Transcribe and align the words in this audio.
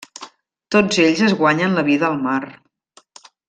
Tots 0.75 1.01
ells 1.03 1.21
es 1.27 1.37
guanyen 1.43 1.77
la 1.81 1.85
vida 1.93 2.11
al 2.11 2.19
mar. 2.27 2.41